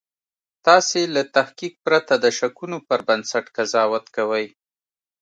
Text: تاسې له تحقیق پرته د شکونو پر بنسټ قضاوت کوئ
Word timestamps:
تاسې 0.67 1.01
له 1.15 1.21
تحقیق 1.35 1.73
پرته 1.85 2.13
د 2.19 2.25
شکونو 2.37 2.77
پر 2.87 2.99
بنسټ 3.07 3.45
قضاوت 3.55 4.05
کوئ 4.15 4.45